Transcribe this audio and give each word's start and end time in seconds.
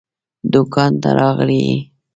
دوکان 0.51 0.91
ته 1.01 1.09
راغلی 1.19 1.59
يې؟ 1.67 1.77